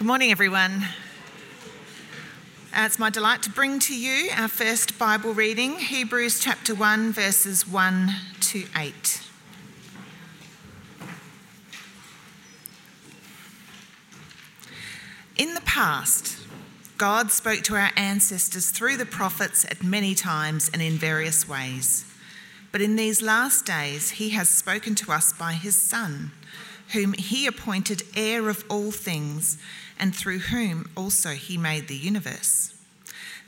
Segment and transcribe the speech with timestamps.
[0.00, 0.86] Good morning, everyone.
[2.74, 7.12] Uh, it's my delight to bring to you our first Bible reading, Hebrews chapter 1,
[7.12, 8.10] verses 1
[8.40, 9.22] to 8.
[15.36, 16.38] In the past,
[16.96, 22.06] God spoke to our ancestors through the prophets at many times and in various ways.
[22.72, 26.30] But in these last days, He has spoken to us by His Son,
[26.94, 29.58] whom He appointed heir of all things
[30.00, 32.74] and through whom also he made the universe.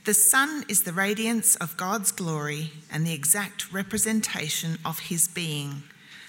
[0.04, 5.84] The sun is the radiance of God's glory and the exact representation of his being,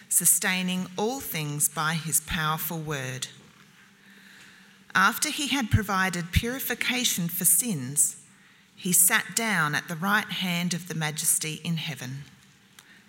[0.09, 3.27] sustaining all things by his powerful word.
[4.95, 8.17] After he had provided purification for sins,
[8.75, 12.25] he sat down at the right hand of the Majesty in heaven.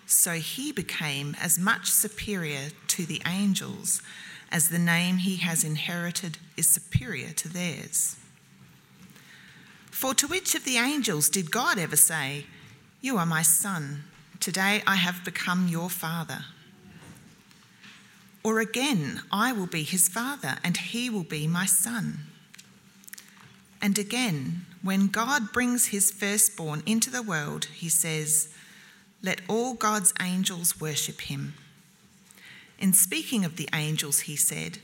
[0.07, 4.01] So he became as much superior to the angels
[4.55, 8.15] as the name he has inherited is superior to theirs.
[9.91, 12.45] For to which of the angels did God ever say,
[13.01, 14.05] You are my son,
[14.39, 16.45] today I have become your father?
[18.45, 22.19] Or again, I will be his father, and he will be my son.
[23.81, 28.47] And again, when God brings his firstborn into the world, he says,
[29.21, 31.55] Let all God's angels worship him.
[32.77, 34.79] In speaking of the angels, he said,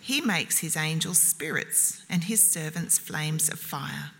[0.00, 4.12] He makes his angels spirits and his servants flames of fire.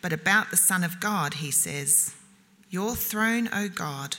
[0.00, 2.14] But about the Son of God, he says,
[2.70, 4.18] Your throne, O God,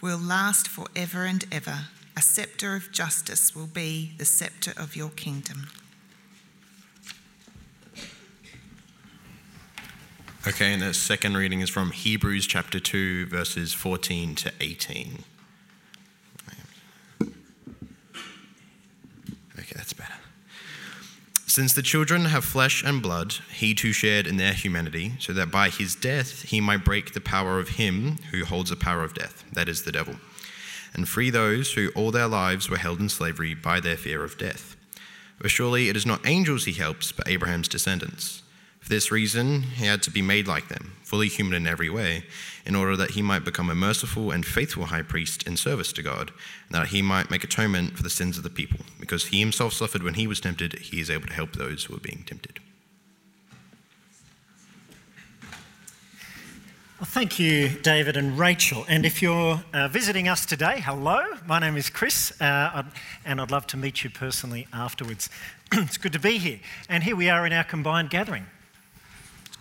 [0.00, 1.86] will last forever and ever.
[2.16, 5.70] A sceptre of justice will be the sceptre of your kingdom.
[10.46, 15.24] Okay, and the second reading is from Hebrews chapter 2, verses 14 to 18.
[21.54, 25.52] Since the children have flesh and blood, he too shared in their humanity, so that
[25.52, 29.14] by his death he might break the power of him who holds the power of
[29.14, 30.16] death, that is, the devil,
[30.94, 34.36] and free those who all their lives were held in slavery by their fear of
[34.36, 34.74] death.
[35.40, 38.42] For surely it is not angels he helps, but Abraham's descendants.
[38.84, 42.24] For this reason, he had to be made like them, fully human in every way,
[42.66, 46.02] in order that he might become a merciful and faithful high priest in service to
[46.02, 46.32] God,
[46.68, 48.80] and that he might make atonement for the sins of the people.
[49.00, 51.96] Because he himself suffered when he was tempted, he is able to help those who
[51.96, 52.60] are being tempted.
[57.00, 58.84] Well, thank you, David and Rachel.
[58.86, 61.22] And if you're uh, visiting us today, hello.
[61.46, 62.82] My name is Chris, uh,
[63.24, 65.30] and I'd love to meet you personally afterwards.
[65.72, 66.60] it's good to be here.
[66.90, 68.44] And here we are in our combined gathering.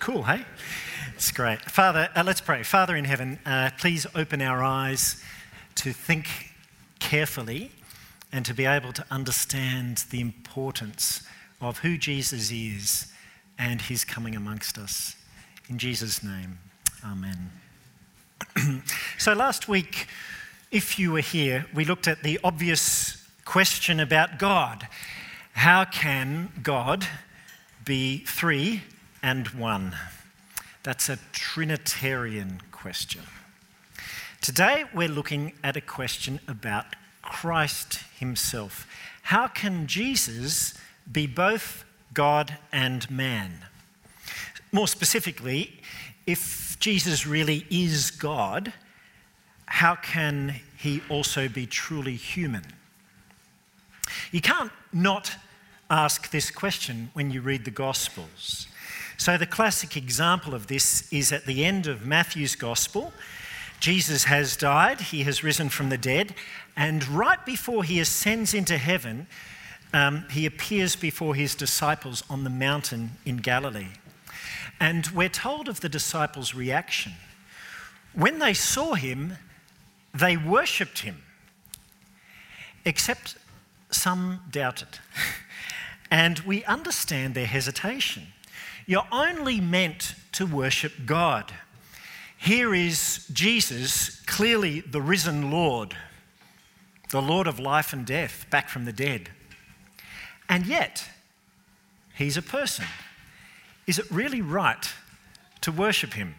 [0.03, 0.43] Cool, hey?
[1.15, 1.61] It's great.
[1.61, 2.61] Father, uh, let's pray.
[2.63, 5.23] Father in heaven, uh, please open our eyes
[5.75, 6.27] to think
[6.99, 7.71] carefully
[8.29, 11.23] and to be able to understand the importance
[11.61, 13.13] of who Jesus is
[13.57, 15.15] and his coming amongst us.
[15.69, 16.59] In Jesus' name,
[17.05, 17.51] amen.
[19.17, 20.07] so, last week,
[20.69, 24.85] if you were here, we looked at the obvious question about God.
[25.53, 27.07] How can God
[27.85, 28.81] be three
[29.23, 29.95] and one?
[30.83, 33.21] That's a Trinitarian question.
[34.41, 38.85] Today, we're looking at a question about Christ Himself.
[39.23, 40.73] How can Jesus
[41.09, 43.59] be both God and man?
[44.73, 45.79] More specifically,
[46.27, 48.73] if Jesus really is God,
[49.67, 52.65] how can He also be truly human?
[54.33, 55.35] You can't not
[55.89, 58.67] ask this question when you read the Gospels.
[59.17, 63.13] So, the classic example of this is at the end of Matthew's Gospel.
[63.79, 66.33] Jesus has died, he has risen from the dead,
[66.75, 69.27] and right before he ascends into heaven,
[69.93, 73.89] um, he appears before his disciples on the mountain in Galilee.
[74.79, 77.13] And we're told of the disciples' reaction.
[78.13, 79.37] When they saw him,
[80.13, 81.21] they worshipped him,
[82.85, 83.37] except
[83.91, 84.99] some doubted.
[86.11, 88.27] and we understand their hesitation.
[88.85, 91.53] You're only meant to worship God.
[92.37, 95.95] Here is Jesus, clearly the risen Lord,
[97.09, 99.29] the Lord of life and death, back from the dead.
[100.49, 101.07] And yet,
[102.15, 102.85] he's a person.
[103.87, 104.91] Is it really right
[105.61, 106.35] to worship him?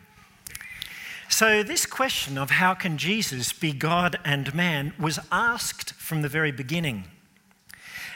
[1.31, 6.29] So, this question of how can Jesus be God and man was asked from the
[6.29, 7.05] very beginning.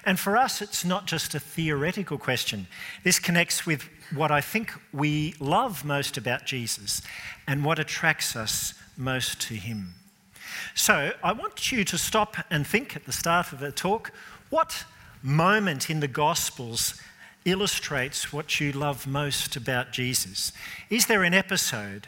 [0.08, 2.66] And for us, it's not just a theoretical question.
[3.04, 7.02] This connects with what I think we love most about Jesus
[7.46, 9.92] and what attracts us most to him.
[10.74, 14.10] So I want you to stop and think at the start of the talk
[14.48, 14.86] what
[15.22, 16.98] moment in the Gospels
[17.44, 20.54] illustrates what you love most about Jesus?
[20.88, 22.06] Is there an episode,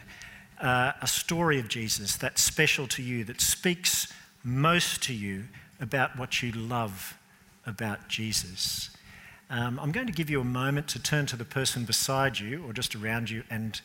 [0.59, 4.11] uh, a story of Jesus that's special to you, that speaks
[4.43, 5.49] most to you
[5.79, 7.19] about what you love
[7.71, 8.91] about Jesus?
[9.49, 12.63] Um, I'm going to give you a moment to turn to the person beside you
[12.67, 13.81] or just around you and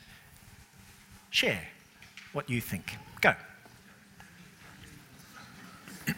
[1.30, 1.70] share
[2.34, 2.98] what you think.
[3.22, 3.34] Go.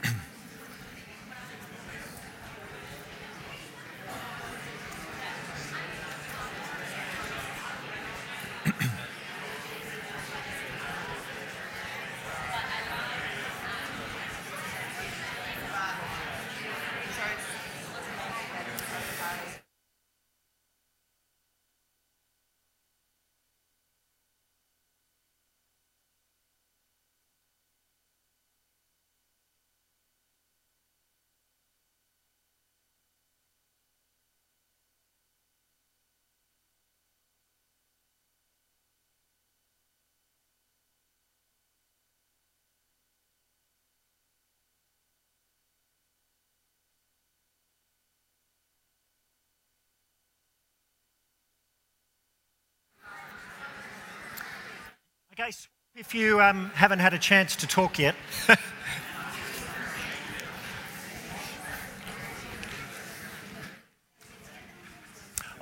[55.39, 55.51] Okay,
[55.95, 58.15] if you um, haven't had a chance to talk yet.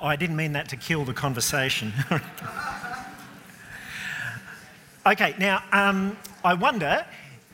[0.00, 1.92] I didn't mean that to kill the conversation.
[5.06, 7.04] okay, now um, I wonder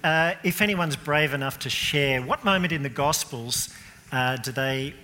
[0.05, 3.75] uh, if anyone's brave enough to share what moment in the Gospels
[4.13, 4.95] uh, do they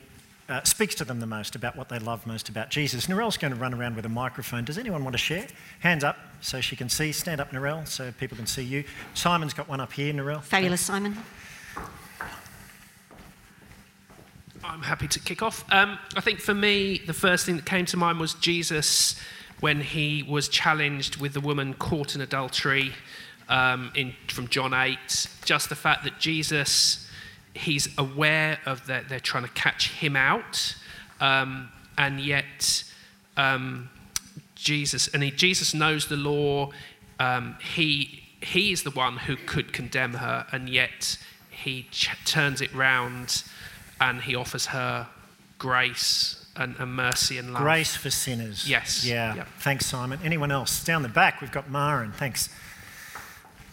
[0.48, 3.06] uh, speaks to them the most about what they love most about Jesus.
[3.06, 4.64] Narelle's going to run around with a microphone.
[4.64, 5.46] Does anyone want to share?
[5.80, 7.12] Hands up so she can see.
[7.12, 8.84] Stand up, Narelle, so people can see you.
[9.14, 10.42] Simon's got one up here, Narelle.
[10.42, 11.16] Fabulous, Simon.
[14.64, 15.64] I'm happy to kick off.
[15.70, 19.18] Um, I think for me, the first thing that came to mind was Jesus
[19.60, 22.92] when he was challenged with the woman caught in adultery
[23.48, 24.98] um, in, from John 8.
[25.44, 27.07] Just the fact that Jesus
[27.54, 30.76] he's aware of that they're trying to catch him out,
[31.20, 32.84] um, and yet
[33.36, 33.90] um,
[34.54, 36.70] Jesus and he, Jesus knows the law.
[37.18, 41.18] Um, he he is the one who could condemn her, and yet
[41.50, 43.42] he ch- turns it round,
[44.00, 45.08] and he offers her
[45.58, 47.62] grace and, and, mercy and love.
[47.62, 48.68] Grace for sinners.
[48.68, 49.04] Yes.
[49.04, 49.44] Yeah.
[49.58, 50.20] Thanks, Simon.
[50.24, 50.84] Anyone else?
[50.84, 52.12] Down the back, we've got Maren.
[52.12, 52.48] Thanks.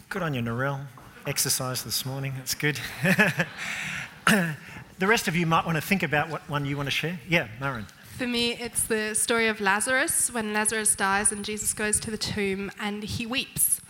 [0.09, 0.87] Good on you, Narelle
[1.27, 2.33] exercise this morning.
[2.37, 2.79] That's good.
[4.27, 7.19] the rest of you might want to think about what one you want to share.
[7.27, 7.87] Yeah, Maren.
[8.17, 12.17] For me, it's the story of Lazarus when Lazarus dies and Jesus goes to the
[12.17, 13.81] tomb and he weeps,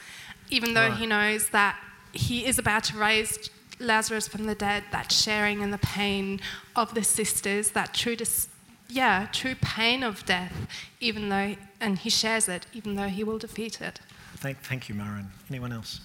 [0.50, 0.98] even though right.
[0.98, 1.78] he knows that
[2.12, 3.50] he is about to raise
[3.80, 6.40] Lazarus from the dead, that sharing in the pain
[6.76, 8.48] of the sisters, that true, dis-
[8.88, 10.54] yeah, true pain of death,
[11.00, 14.00] even though, and he shares it, even though he will defeat it.
[14.38, 15.30] Thank, thank you, Maren.
[15.50, 16.00] Anyone else?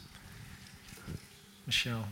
[1.71, 2.05] Michelle.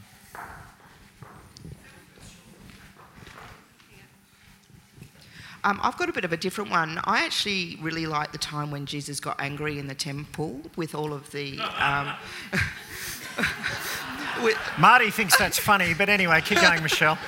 [5.64, 7.00] Um, I've got a bit of a different one.
[7.02, 11.12] I actually really like the time when Jesus got angry in the temple with all
[11.12, 11.58] of the.
[11.76, 12.14] Um,
[14.44, 17.18] with Marty thinks that's funny, but anyway, keep going, Michelle.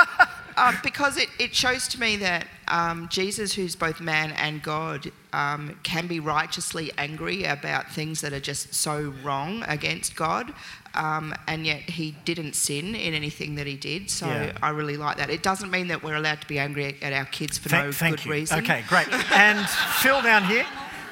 [0.58, 5.10] um, because it, it shows to me that um, Jesus, who's both man and God,
[5.32, 10.52] um, can be righteously angry about things that are just so wrong against God,
[10.94, 14.10] um, and yet he didn't sin in anything that he did.
[14.10, 14.52] So yeah.
[14.62, 15.30] I really like that.
[15.30, 17.92] It doesn't mean that we're allowed to be angry at our kids for thank, no
[17.92, 18.32] thank good you.
[18.32, 18.58] reason.
[18.60, 19.08] Okay, great.
[19.32, 20.66] and Phil down here,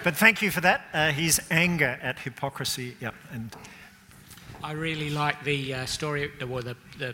[0.05, 0.83] but thank you for that.
[0.93, 2.97] Uh, his anger at hypocrisy.
[3.01, 3.57] Yep, and.
[4.61, 7.13] I really like the uh, story, or the, the, uh,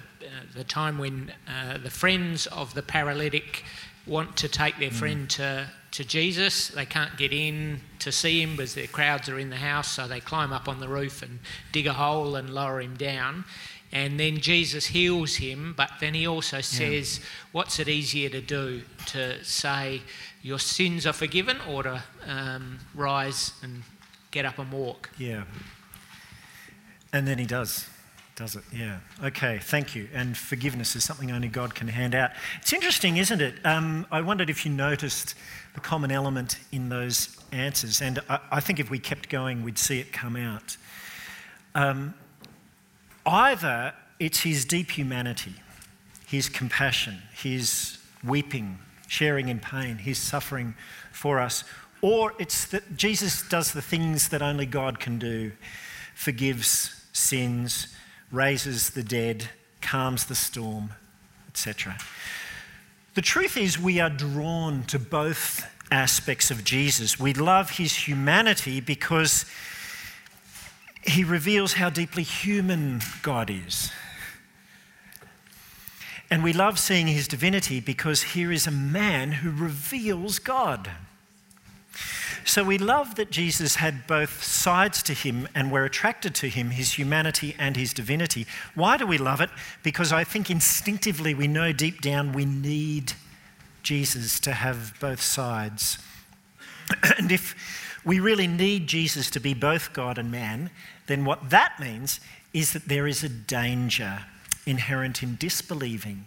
[0.55, 3.65] the time when uh, the friends of the paralytic
[4.07, 4.95] want to take their mm.
[4.95, 6.69] friend to, to Jesus.
[6.69, 10.07] They can't get in to see him because their crowds are in the house, so
[10.07, 11.39] they climb up on the roof and
[11.73, 13.45] dig a hole and lower him down.
[13.93, 17.25] And then Jesus heals him, but then he also says, yeah.
[17.53, 18.83] What's it easier to do?
[19.07, 20.03] To say,
[20.43, 23.85] Your sins are forgiven, or to um, rise and
[24.33, 25.11] get up and walk?
[25.17, 25.45] Yeah.
[27.13, 27.89] And then he does.
[28.37, 28.65] Does it?
[28.73, 28.99] Yeah.
[29.23, 30.09] Okay, thank you.
[30.13, 32.33] And forgiveness is something only God can hand out.
[32.61, 33.55] It's interesting, isn't it?
[33.65, 35.37] Um, I wondered if you noticed
[35.75, 38.03] the common element in those answers.
[38.03, 40.77] And I, I think if we kept going, we'd see it come out.
[41.77, 42.15] Um,
[43.25, 45.55] either it's his deep humanity,
[46.27, 50.75] his compassion, his weeping, sharing in pain, his suffering
[51.13, 51.63] for us,
[52.01, 55.53] or it's that Jesus does the things that only God can do
[56.15, 57.89] forgives sins,
[58.35, 59.49] raises the dead,
[59.81, 60.91] calms the storm,
[61.49, 61.97] etc.
[63.15, 67.19] The truth is, we are drawn to both aspects of Jesus.
[67.19, 69.47] We love his humanity because
[71.07, 73.93] he reveals how deeply human God is.
[76.31, 80.91] And we love seeing his divinity because here is a man who reveals God.
[82.47, 86.71] So we love that Jesus had both sides to him and we're attracted to him,
[86.71, 88.47] his humanity and his divinity.
[88.75, 89.49] Why do we love it?
[89.83, 93.15] Because I think instinctively we know deep down we need
[93.83, 95.99] Jesus to have both sides.
[97.19, 97.55] and if
[98.05, 100.71] we really need Jesus to be both God and man,
[101.07, 102.21] then what that means
[102.53, 104.21] is that there is a danger
[104.67, 106.27] inherent in disbelieving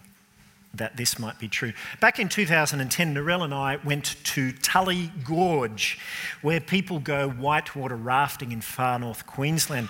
[0.77, 1.73] that this might be true.
[1.99, 5.99] Back in 2010, Narelle and I went to Tully Gorge,
[6.41, 9.89] where people go whitewater rafting in far north Queensland.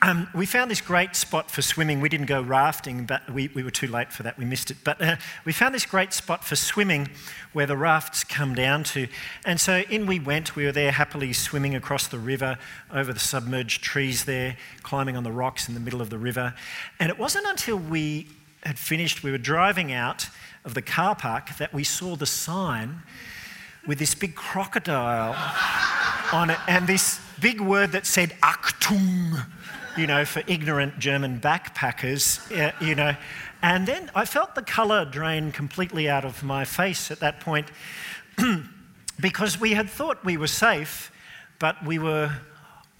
[0.00, 2.00] Um, we found this great spot for swimming.
[2.00, 4.38] We didn't go rafting, but we, we were too late for that.
[4.38, 4.76] We missed it.
[4.84, 7.08] But uh, we found this great spot for swimming
[7.52, 9.08] where the rafts come down to.
[9.44, 10.54] And so in we went.
[10.54, 12.58] We were there happily swimming across the river,
[12.92, 16.54] over the submerged trees there, climbing on the rocks in the middle of the river.
[17.00, 18.28] And it wasn't until we
[18.64, 20.28] had finished, we were driving out
[20.64, 23.02] of the car park that we saw the sign
[23.86, 25.34] with this big crocodile
[26.32, 29.46] on it and this big word that said Achtung,
[29.96, 33.16] you know, for ignorant German backpackers, uh, you know.
[33.62, 37.70] And then I felt the colour drain completely out of my face at that point
[39.20, 41.10] because we had thought we were safe,
[41.58, 42.30] but we were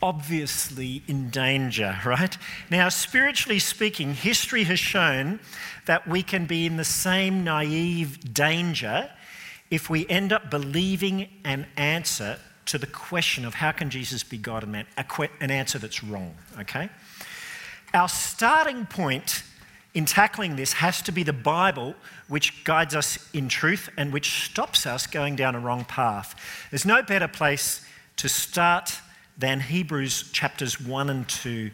[0.01, 2.37] obviously in danger, right?
[2.71, 5.41] Now, spiritually speaking, history has shown
[5.87, 9.11] that we can be in the same naive danger
[9.71, 14.39] if we end up believing an answer to the question of how can Jesus be
[14.39, 14.87] God and man,
[15.41, 16.89] an answer that's wrong, okay?
[17.95, 19.43] Our starting point
[19.95, 21.95] in tackling this has to be the Bible,
[22.29, 26.35] which guides us in truth and which stops us going down a wrong path.
[26.71, 27.85] There's no better place
[28.19, 28.99] to start
[29.39, 31.71] than Hebrews chapters 1 and 2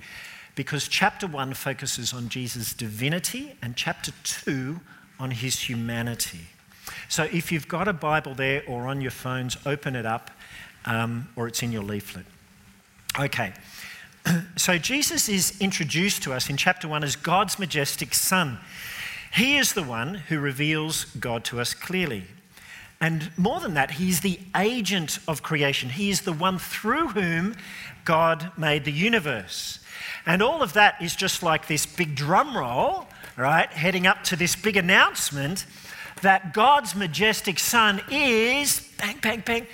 [0.54, 4.80] because chapter 1 focuses on Jesus' divinity and chapter 2
[5.18, 6.40] on his humanity.
[7.08, 10.30] So if you've got a Bible there or on your phones, open it up
[10.84, 12.26] um, or it's in your leaflet.
[13.18, 13.52] Okay.
[14.56, 18.58] So Jesus is introduced to us in chapter 1 as God's majestic Son.
[19.34, 22.24] He is the one who reveals God to us clearly.
[23.04, 25.90] And more than that, he's the agent of creation.
[25.90, 27.54] He is the one through whom
[28.06, 29.78] God made the universe.
[30.24, 33.06] And all of that is just like this big drum roll,
[33.36, 35.66] right, heading up to this big announcement
[36.22, 39.66] that God's majestic Son is, bang, bang, bang,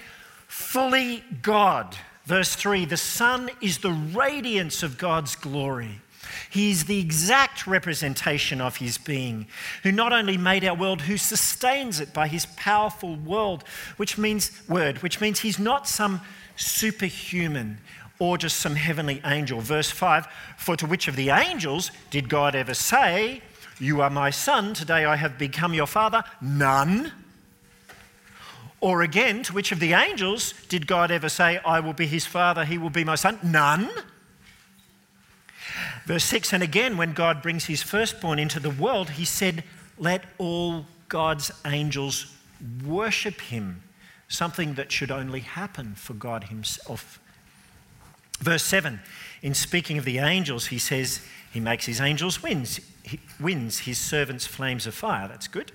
[0.49, 1.97] fully God.
[2.25, 6.01] Verse 3 the Son is the radiance of God's glory
[6.51, 9.47] he is the exact representation of his being,
[9.83, 13.65] who not only made our world, who sustains it by his powerful world,
[13.97, 16.21] which means word, which means he's not some
[16.57, 17.79] superhuman
[18.21, 19.61] or just some heavenly angel.
[19.61, 23.43] Verse 5 For to which of the angels did God ever say,
[23.81, 26.23] You are my son, today I have become your father?
[26.41, 27.13] None.
[28.81, 32.25] Or again, to which of the angels did God ever say, I will be his
[32.25, 33.39] father, he will be my son?
[33.43, 33.91] None.
[36.11, 39.63] Verse 6 And again, when God brings his firstborn into the world, he said,
[39.97, 42.37] Let all God's angels
[42.85, 43.85] worship him,
[44.27, 47.21] something that should only happen for God himself.
[48.41, 48.99] Verse 7
[49.41, 53.97] In speaking of the angels, he says, He makes his angels winds, he wins his
[53.97, 55.29] servants flames of fire.
[55.29, 55.71] That's good.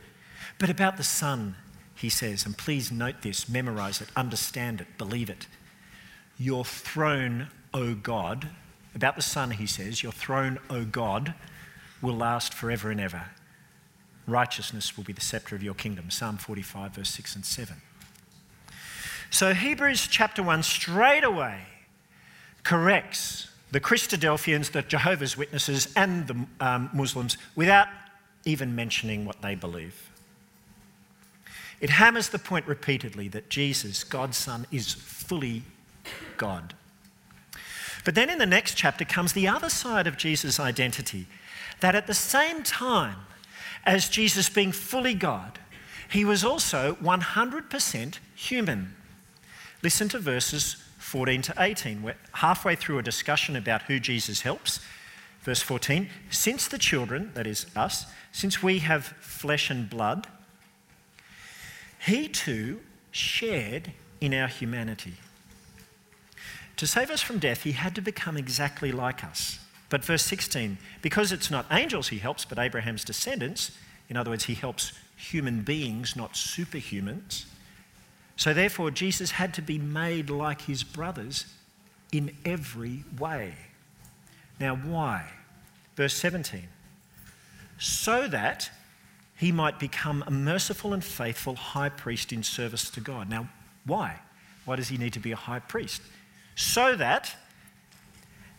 [0.59, 1.55] But about the Son,
[1.95, 5.47] he says, and please note this, memorize it, understand it, believe it.
[6.37, 8.49] Your throne, O God,
[8.95, 11.33] about the Son, he says, Your throne, O God,
[12.01, 13.25] will last forever and ever.
[14.27, 16.09] Righteousness will be the scepter of your kingdom.
[16.09, 17.75] Psalm 45, verse 6 and 7.
[19.29, 21.59] So, Hebrews chapter 1 straight away
[22.63, 27.87] corrects the Christadelphians, the Jehovah's Witnesses, and the um, Muslims without
[28.45, 30.09] even mentioning what they believe.
[31.81, 35.63] It hammers the point repeatedly that Jesus, God's Son, is fully
[36.37, 36.73] God.
[38.05, 41.25] But then in the next chapter comes the other side of Jesus' identity
[41.81, 43.17] that at the same time
[43.85, 45.59] as Jesus being fully God,
[46.09, 48.95] he was also 100% human.
[49.81, 52.03] Listen to verses 14 to 18.
[52.03, 54.79] We're halfway through a discussion about who Jesus helps.
[55.41, 60.27] Verse 14 Since the children, that is us, since we have flesh and blood,
[61.99, 62.81] he too
[63.11, 65.15] shared in our humanity
[66.77, 69.59] to save us from death, he had to become exactly like us.
[69.89, 73.71] But verse 16, because it's not angels he helps, but Abraham's descendants,
[74.09, 77.45] in other words, he helps human beings, not superhumans.
[78.35, 81.45] So, therefore, Jesus had to be made like his brothers
[82.11, 83.53] in every way.
[84.59, 85.29] Now, why?
[85.95, 86.67] Verse 17
[87.77, 88.69] so that
[89.35, 93.29] he might become a merciful and faithful high priest in service to God.
[93.29, 93.49] Now,
[93.85, 94.19] why?
[94.63, 96.01] Why does he need to be a high priest?
[96.55, 97.35] So that,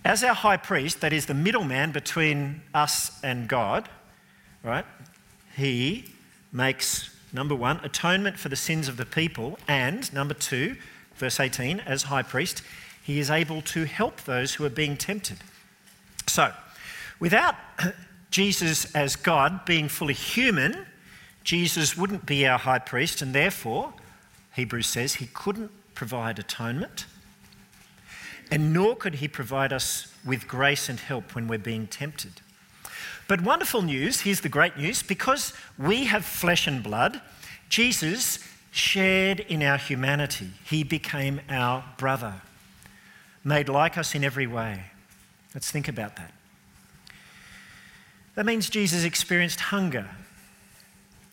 [0.04, 3.88] as our high priest, that is the middleman between us and God,
[4.62, 4.84] right,
[5.56, 6.12] he
[6.52, 10.76] makes, number one, atonement for the sins of the people, and number two,
[11.16, 12.62] verse 18, as high priest,
[13.02, 15.38] he is able to help those who are being tempted.
[16.26, 16.52] So,
[17.18, 17.54] without
[18.30, 20.86] Jesus as God being fully human,
[21.44, 23.94] Jesus wouldn't be our high priest, and therefore,
[24.54, 27.06] Hebrews says, he couldn't provide atonement,
[28.50, 32.32] and nor could he provide us with grace and help when we're being tempted.
[33.28, 37.20] But wonderful news, here's the great news because we have flesh and blood,
[37.68, 38.38] Jesus
[38.70, 40.50] shared in our humanity.
[40.64, 42.34] He became our brother
[43.46, 44.82] made like us in every way.
[45.54, 46.32] Let's think about that.
[48.34, 50.10] That means Jesus experienced hunger.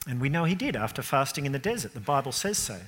[0.07, 1.93] And we know he did after fasting in the desert.
[1.93, 2.79] The Bible says so.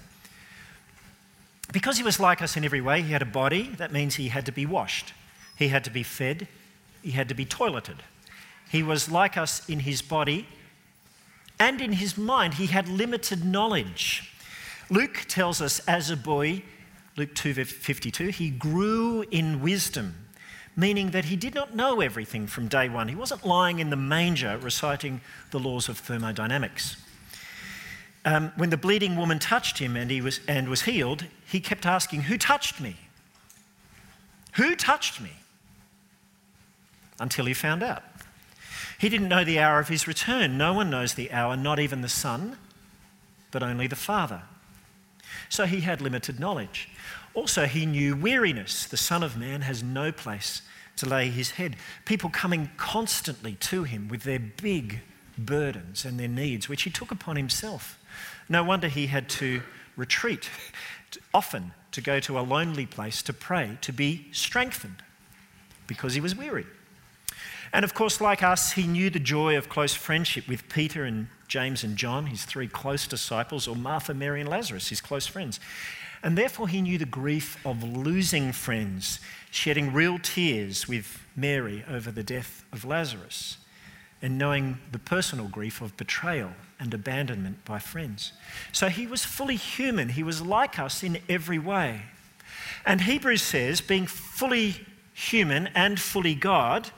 [1.72, 3.69] Because he was like us in every way, he had a body.
[3.77, 5.13] That means he had to be washed,
[5.55, 6.48] he had to be fed,
[7.01, 7.98] he had to be toileted.
[8.69, 10.48] He was like us in his body
[11.60, 12.55] and in his mind.
[12.55, 14.31] He had limited knowledge.
[14.89, 16.63] Luke tells us as a boy,
[17.15, 20.15] Luke 2:52, he grew in wisdom,
[20.75, 23.07] meaning that he did not know everything from day one.
[23.07, 26.98] He wasn't lying in the manger reciting the laws of thermodynamics.
[28.25, 31.86] Um, when the bleeding woman touched him and, he was, and was healed, he kept
[31.86, 32.98] asking, Who touched me?
[34.53, 35.32] Who touched me?
[37.20, 38.03] Until he found out.
[38.98, 40.58] He didn't know the hour of his return.
[40.58, 42.57] No one knows the hour, not even the Son,
[43.51, 44.42] but only the Father.
[45.50, 46.90] So he had limited knowledge.
[47.33, 48.85] Also, he knew weariness.
[48.85, 50.61] The Son of Man has no place
[50.98, 51.75] to lay his head.
[52.05, 55.01] People coming constantly to him with their big
[55.37, 58.00] burdens and their needs, which he took upon himself.
[58.48, 59.61] No wonder he had to
[59.95, 60.50] retreat,
[61.33, 65.01] often to go to a lonely place to pray, to be strengthened,
[65.87, 66.65] because he was weary.
[67.74, 71.27] And of course, like us, he knew the joy of close friendship with Peter and
[71.48, 75.59] James and John, his three close disciples, or Martha, Mary, and Lazarus, his close friends.
[76.24, 79.19] And therefore, he knew the grief of losing friends,
[79.51, 83.57] shedding real tears with Mary over the death of Lazarus,
[84.25, 88.33] and knowing the personal grief of betrayal and abandonment by friends.
[88.72, 92.01] So he was fully human, he was like us in every way.
[92.88, 94.77] And Hebrews says, being fully
[95.14, 96.90] human and fully God,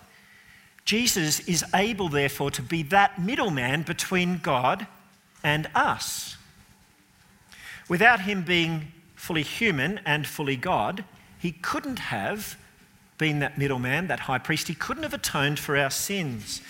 [0.85, 4.87] Jesus is able, therefore, to be that middleman between God
[5.43, 6.37] and us.
[7.89, 11.03] Without him being fully human and fully God,
[11.39, 12.57] he couldn't have
[13.17, 14.69] been that middleman, that high priest.
[14.69, 16.61] He couldn't have atoned for our sins.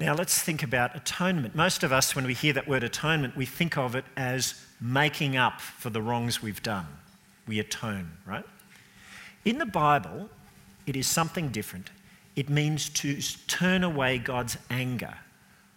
[0.00, 1.54] Now, let's think about atonement.
[1.54, 5.36] Most of us, when we hear that word atonement, we think of it as making
[5.36, 6.86] up for the wrongs we've done.
[7.46, 8.46] We atone, right?
[9.44, 10.30] In the Bible,
[10.86, 11.90] it is something different.
[12.34, 15.18] It means to turn away God's anger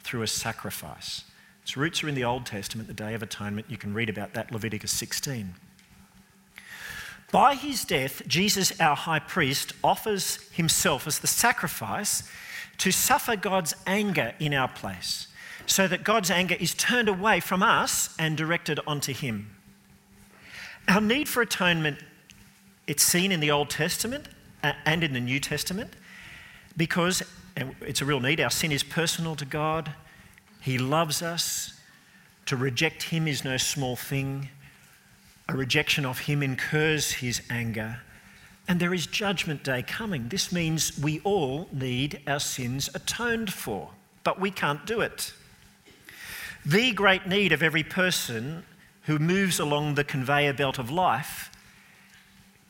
[0.03, 1.25] through a sacrifice.
[1.63, 3.69] Its roots are in the Old Testament, the Day of Atonement.
[3.69, 5.53] You can read about that, Leviticus 16.
[7.29, 12.23] By his death, Jesus, our high priest, offers himself as the sacrifice
[12.77, 15.27] to suffer God's anger in our place,
[15.65, 19.55] so that God's anger is turned away from us and directed onto him.
[20.87, 21.99] Our need for atonement,
[22.87, 24.27] it's seen in the Old Testament
[24.63, 25.93] uh, and in the New Testament
[26.75, 27.23] because
[27.81, 28.39] it's a real need.
[28.39, 29.93] Our sin is personal to God.
[30.61, 31.79] He loves us.
[32.47, 34.49] To reject Him is no small thing.
[35.47, 38.01] A rejection of Him incurs His anger.
[38.67, 40.29] And there is Judgment Day coming.
[40.29, 43.89] This means we all need our sins atoned for,
[44.23, 45.33] but we can't do it.
[46.65, 48.63] The great need of every person
[49.03, 51.49] who moves along the conveyor belt of life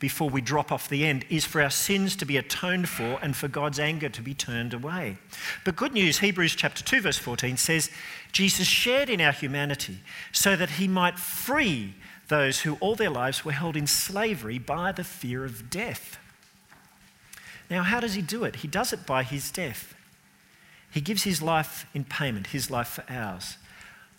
[0.00, 3.36] before we drop off the end is for our sins to be atoned for and
[3.36, 5.16] for God's anger to be turned away.
[5.64, 7.88] But good news, Hebrews chapter 2 verse 14 says
[8.32, 10.00] Jesus shared in our humanity
[10.32, 11.94] so that he might free
[12.28, 16.18] those who all their lives were held in slavery by the fear of death.
[17.70, 18.56] Now, how does he do it?
[18.56, 19.94] He does it by his death.
[20.90, 23.58] He gives his life in payment, his life for ours.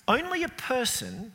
[0.08, 1.32] Only a person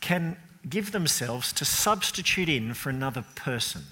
[0.00, 0.36] can
[0.68, 3.82] give themselves to substitute in for another person.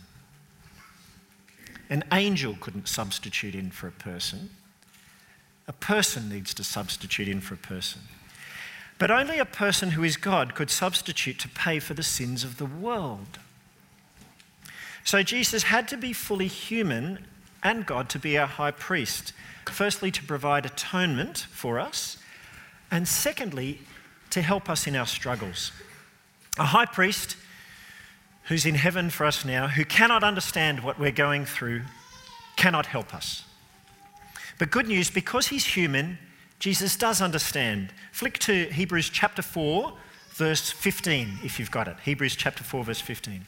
[1.90, 4.50] An angel couldn't substitute in for a person.
[5.68, 8.00] A person needs to substitute in for a person.
[9.02, 12.58] But only a person who is God could substitute to pay for the sins of
[12.58, 13.40] the world.
[15.02, 17.26] So Jesus had to be fully human
[17.64, 19.32] and God to be our high priest.
[19.66, 22.16] Firstly, to provide atonement for us,
[22.92, 23.80] and secondly,
[24.30, 25.72] to help us in our struggles.
[26.56, 27.36] A high priest
[28.44, 31.82] who's in heaven for us now, who cannot understand what we're going through,
[32.54, 33.42] cannot help us.
[34.60, 36.18] But good news, because he's human,
[36.62, 37.92] Jesus does understand.
[38.12, 39.94] Flick to Hebrews chapter 4,
[40.30, 41.96] verse 15, if you've got it.
[42.04, 43.44] Hebrews chapter 4, verse 15.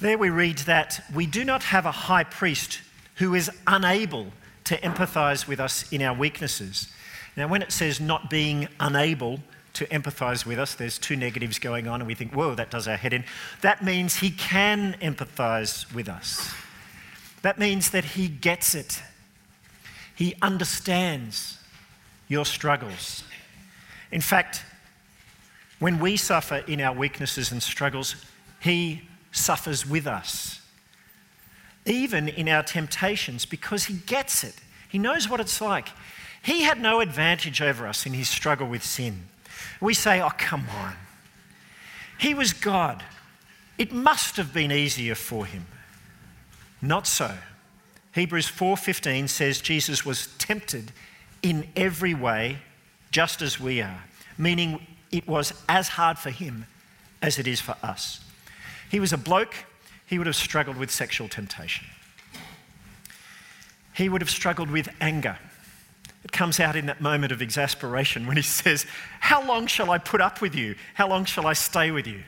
[0.00, 2.80] There we read that we do not have a high priest
[3.16, 4.28] who is unable
[4.64, 6.88] to empathize with us in our weaknesses.
[7.36, 9.40] Now, when it says not being unable
[9.74, 12.88] to empathize with us, there's two negatives going on, and we think, whoa, that does
[12.88, 13.26] our head in.
[13.60, 16.50] That means he can empathize with us.
[17.42, 19.02] That means that he gets it.
[20.14, 21.58] He understands
[22.30, 23.24] your struggles.
[24.10, 24.64] In fact,
[25.80, 28.16] when we suffer in our weaknesses and struggles,
[28.60, 30.60] he suffers with us,
[31.84, 34.54] even in our temptations, because he gets it.
[34.88, 35.88] He knows what it's like.
[36.42, 39.24] He had no advantage over us in his struggle with sin.
[39.80, 40.94] We say, oh, come on.
[42.18, 43.02] He was God.
[43.76, 45.66] It must have been easier for him.
[46.80, 47.34] Not so.
[48.14, 50.92] Hebrews 4:15 says Jesus was tempted
[51.42, 52.58] in every way
[53.10, 54.04] just as we are,
[54.38, 56.66] meaning it was as hard for him
[57.22, 58.20] as it is for us.
[58.90, 59.54] He was a bloke,
[60.06, 61.86] he would have struggled with sexual temptation.
[63.94, 65.38] He would have struggled with anger.
[66.24, 68.86] It comes out in that moment of exasperation when he says,
[69.20, 70.74] How long shall I put up with you?
[70.94, 72.22] How long shall I stay with you?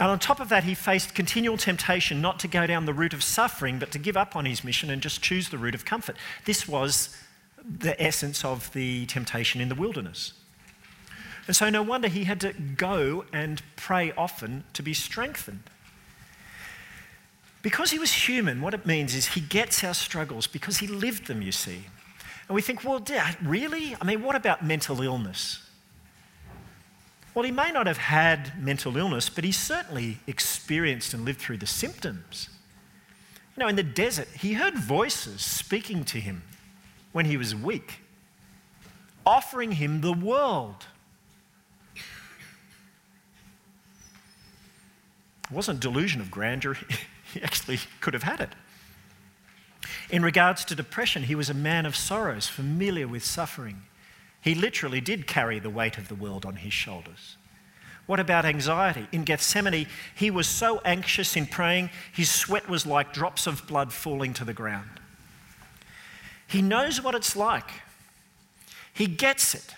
[0.00, 3.12] And on top of that, he faced continual temptation not to go down the route
[3.12, 5.84] of suffering, but to give up on his mission and just choose the route of
[5.84, 6.16] comfort.
[6.46, 7.14] This was
[7.62, 10.32] the essence of the temptation in the wilderness.
[11.46, 15.64] And so, no wonder he had to go and pray often to be strengthened.
[17.60, 21.26] Because he was human, what it means is he gets our struggles because he lived
[21.26, 21.84] them, you see.
[22.48, 23.04] And we think, well,
[23.42, 23.94] really?
[24.00, 25.69] I mean, what about mental illness?
[27.34, 31.58] Well, he may not have had mental illness, but he certainly experienced and lived through
[31.58, 32.48] the symptoms.
[33.56, 36.42] You know, in the desert, he heard voices speaking to him
[37.12, 38.00] when he was weak,
[39.24, 40.86] offering him the world.
[45.44, 46.76] It wasn't delusion of grandeur,
[47.32, 48.54] he actually could have had it.
[50.10, 53.82] In regards to depression, he was a man of sorrows, familiar with suffering.
[54.40, 57.36] He literally did carry the weight of the world on his shoulders.
[58.06, 59.06] What about anxiety?
[59.12, 63.92] In Gethsemane, he was so anxious in praying, his sweat was like drops of blood
[63.92, 65.00] falling to the ground.
[66.48, 67.70] He knows what it's like.
[68.92, 69.74] He gets it.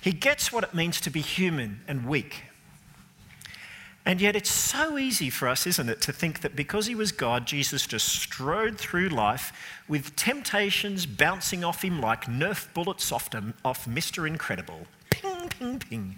[0.00, 2.42] He gets what it means to be human and weak.
[4.04, 7.12] And yet, it's so easy for us, isn't it, to think that because he was
[7.12, 9.52] God, Jesus just strode through life
[9.86, 13.30] with temptations bouncing off him like Nerf bullets off,
[13.64, 14.26] off Mr.
[14.26, 14.86] Incredible.
[15.10, 16.16] Ping, ping, ping.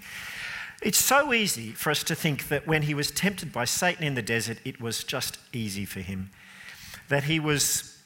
[0.80, 4.14] It's so easy for us to think that when he was tempted by Satan in
[4.14, 6.30] the desert, it was just easy for him.
[7.08, 7.98] That he was,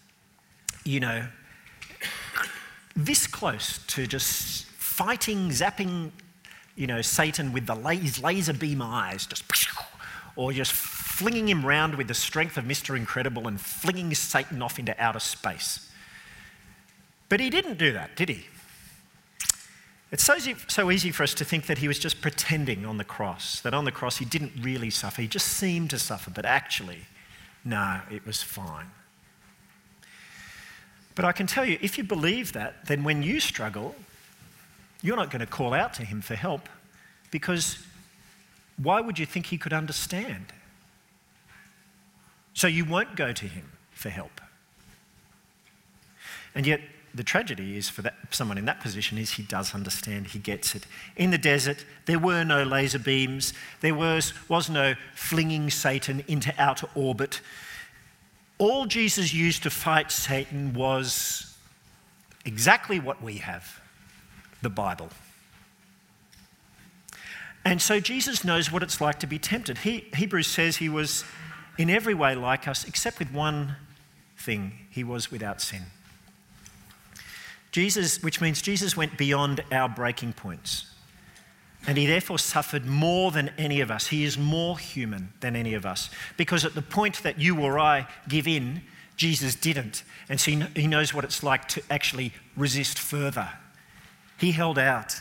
[0.85, 1.29] you know,
[2.97, 6.11] this close to just fighting, zapping
[6.79, 9.45] you know, Satan with the his laser beam eyes, just,
[10.37, 12.97] or just flinging him round with the strength of Mr.
[12.97, 15.91] Incredible and flinging Satan off into outer space.
[17.29, 18.47] But he didn't do that, did he?
[20.13, 22.97] It's so easy, so easy for us to think that he was just pretending on
[22.97, 26.31] the cross, that on the cross he didn't really suffer, he just seemed to suffer,
[26.31, 27.01] but actually,
[27.65, 28.87] no, it was fine.
[31.17, 33.97] But I can tell you, if you believe that, then when you struggle,
[35.03, 36.69] you're not going to call out to him for help
[37.31, 37.79] because
[38.77, 40.47] why would you think he could understand?
[42.55, 44.41] So you won't go to him for help.
[46.55, 46.81] And yet,
[47.15, 50.75] the tragedy is for that, someone in that position is he does understand, he gets
[50.75, 50.87] it.
[51.17, 56.55] In the desert, there were no laser beams, there was, was no flinging Satan into
[56.59, 57.41] outer orbit.
[58.59, 61.57] All Jesus used to fight Satan was
[62.45, 63.81] exactly what we have
[64.63, 65.11] the Bible.
[67.65, 69.79] And so Jesus knows what it's like to be tempted.
[69.79, 71.25] He, Hebrews says he was
[71.77, 73.77] in every way like us, except with one
[74.37, 75.83] thing he was without sin.
[77.71, 80.87] Jesus, which means Jesus went beyond our breaking points.
[81.87, 84.09] And he therefore suffered more than any of us.
[84.09, 86.11] He is more human than any of us.
[86.37, 88.83] Because at the point that you or I give in,
[89.17, 90.03] Jesus didn't.
[90.29, 93.51] And so he knows what it's like to actually resist further
[94.39, 95.21] He held out.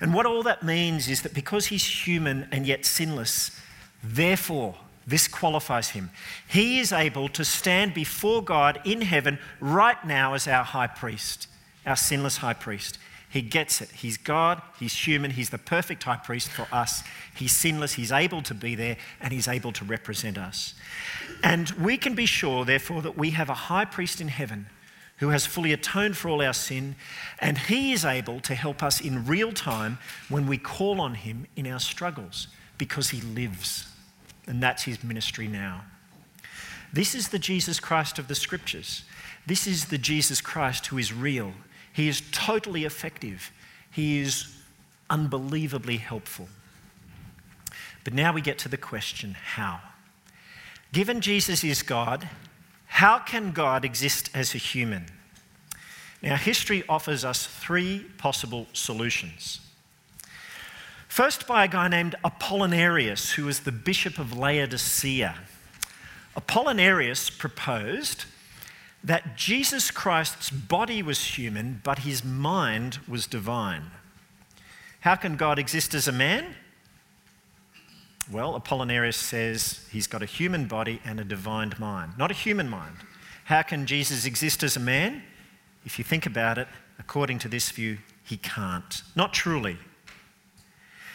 [0.00, 3.58] And what all that means is that because he's human and yet sinless,
[4.02, 4.74] therefore,
[5.06, 6.10] this qualifies him.
[6.46, 11.48] He is able to stand before God in heaven right now as our high priest,
[11.86, 12.98] our sinless high priest.
[13.30, 13.90] He gets it.
[13.90, 17.02] He's God, he's human, he's the perfect high priest for us.
[17.34, 20.74] He's sinless, he's able to be there, and he's able to represent us.
[21.42, 24.66] And we can be sure, therefore, that we have a high priest in heaven
[25.18, 26.96] who has fully atoned for all our sin,
[27.38, 31.46] and he is able to help us in real time when we call on him
[31.56, 33.88] in our struggles because he lives.
[34.46, 35.84] And that's his ministry now.
[36.92, 39.04] This is the Jesus Christ of the scriptures.
[39.46, 41.52] This is the Jesus Christ who is real
[41.98, 43.50] he is totally effective.
[43.90, 44.54] He is
[45.10, 46.48] unbelievably helpful.
[48.04, 49.80] But now we get to the question how?
[50.92, 52.28] Given Jesus is God,
[52.98, 55.06] how can God exist as a human?
[56.20, 59.60] Now, history offers us three possible solutions.
[61.06, 65.36] First, by a guy named Apollinarius, who was the bishop of Laodicea.
[66.36, 68.24] Apollinarius proposed
[69.04, 73.92] that Jesus Christ's body was human, but his mind was divine.
[75.02, 76.56] How can God exist as a man?
[78.30, 82.68] Well, Apollinarius says he's got a human body and a divine mind, not a human
[82.68, 82.96] mind.
[83.44, 85.22] How can Jesus exist as a man?
[85.86, 89.02] If you think about it, according to this view, he can't.
[89.16, 89.78] Not truly.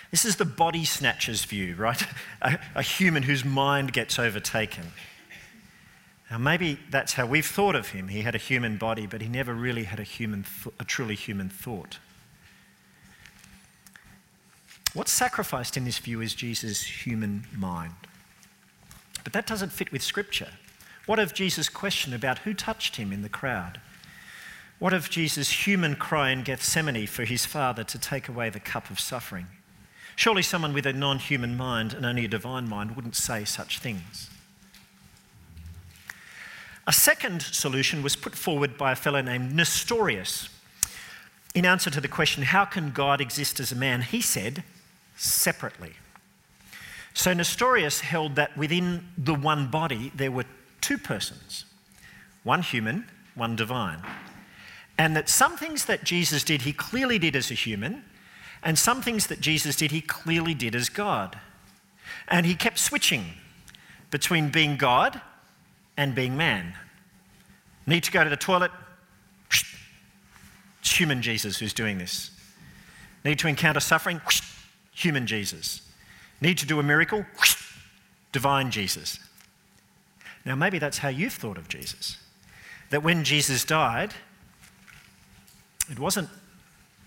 [0.09, 2.03] This is the body snatcher's view, right?
[2.41, 4.91] A, a human whose mind gets overtaken.
[6.29, 8.07] Now, maybe that's how we've thought of him.
[8.07, 11.15] He had a human body, but he never really had a, human th- a truly
[11.15, 11.99] human thought.
[14.93, 17.93] What's sacrificed in this view is Jesus' human mind.
[19.23, 20.51] But that doesn't fit with Scripture.
[21.05, 23.81] What of Jesus' question about who touched him in the crowd?
[24.79, 28.89] What of Jesus' human cry in Gethsemane for his Father to take away the cup
[28.89, 29.47] of suffering?
[30.15, 33.79] Surely someone with a non human mind and only a divine mind wouldn't say such
[33.79, 34.29] things.
[36.85, 40.49] A second solution was put forward by a fellow named Nestorius.
[41.55, 44.01] In answer to the question, how can God exist as a man?
[44.01, 44.63] He said,
[45.15, 45.93] separately.
[47.13, 50.45] So Nestorius held that within the one body there were
[50.81, 51.65] two persons,
[52.43, 54.01] one human, one divine.
[54.97, 58.03] And that some things that Jesus did, he clearly did as a human,
[58.63, 61.39] and some things that Jesus did, he clearly did as God.
[62.27, 63.25] And he kept switching
[64.11, 65.19] between being God
[65.97, 66.73] and being man.
[67.85, 68.71] Need to go to the toilet?
[70.79, 72.31] It's human Jesus who's doing this.
[73.25, 74.21] Need to encounter suffering?
[74.93, 75.81] Human Jesus.
[76.41, 77.25] Need to do a miracle?
[78.31, 79.19] Divine Jesus.
[80.45, 82.17] Now, maybe that's how you've thought of Jesus.
[82.89, 84.13] That when Jesus died,
[85.89, 86.29] it wasn't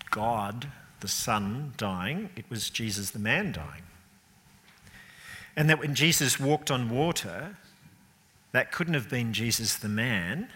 [0.09, 0.67] God,
[0.99, 3.83] the Son, dying, it was Jesus, the man, dying.
[5.55, 7.57] And that when Jesus walked on water,
[8.51, 10.49] that couldn't have been Jesus the man,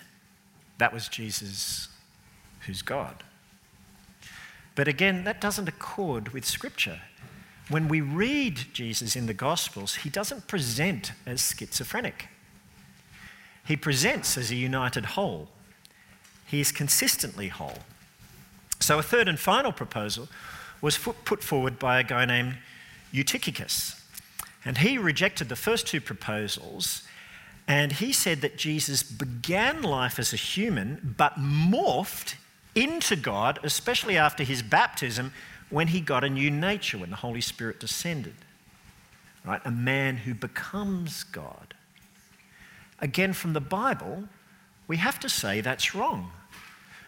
[0.77, 1.89] that was Jesus
[2.61, 3.23] who's God.
[4.75, 7.01] But again, that doesn't accord with Scripture.
[7.71, 12.27] When we read Jesus in the Gospels, he doesn't present as schizophrenic.
[13.65, 15.47] He presents as a united whole.
[16.45, 17.79] He is consistently whole.
[18.79, 20.27] So, a third and final proposal
[20.81, 22.57] was put forward by a guy named
[23.13, 24.01] Eutychicus.
[24.65, 27.03] And he rejected the first two proposals
[27.67, 32.35] and he said that Jesus began life as a human, but morphed
[32.75, 35.31] into God, especially after his baptism,
[35.71, 38.35] when he got a new nature, when the Holy Spirit descended.
[39.43, 39.61] Right?
[39.65, 41.73] A man who becomes God.
[42.99, 44.25] Again, from the Bible,
[44.87, 46.31] we have to say that's wrong.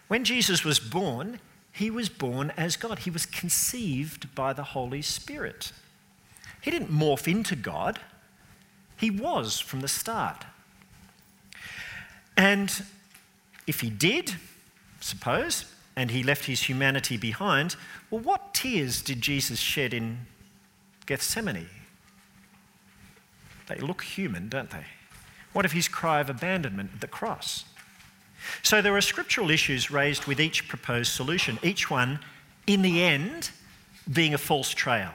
[0.08, 1.40] When Jesus was born,
[1.72, 3.00] he was born as God.
[3.00, 5.72] He was conceived by the Holy Spirit.
[6.62, 8.00] He didn't morph into God,
[8.98, 10.46] he was from the start.
[12.38, 12.84] And
[13.68, 14.36] if he did,
[15.02, 15.66] suppose,
[15.96, 17.76] and he left his humanity behind,
[18.10, 20.26] well, what tears did Jesus shed in
[21.06, 21.68] Gethsemane?
[23.68, 24.86] They look human, don't they?
[25.54, 27.66] What of his cry of abandonment at the cross?
[28.62, 32.20] So there are scriptural issues raised with each proposed solution, each one,
[32.68, 33.52] in the end,
[34.12, 35.12] being a false trail.